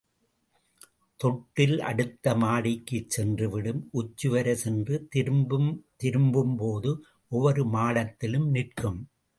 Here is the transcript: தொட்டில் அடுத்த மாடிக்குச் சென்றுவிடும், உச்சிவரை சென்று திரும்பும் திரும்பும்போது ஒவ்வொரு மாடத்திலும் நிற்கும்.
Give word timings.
தொட்டில் 1.19 1.75
அடுத்த 1.79 2.33
மாடிக்குச் 2.35 3.09
சென்றுவிடும், 3.17 3.81
உச்சிவரை 3.93 4.53
சென்று 4.53 5.07
திரும்பும் 5.09 5.69
திரும்பும்போது 5.95 6.91
ஒவ்வொரு 7.31 7.65
மாடத்திலும் 7.67 8.49
நிற்கும். 8.49 8.99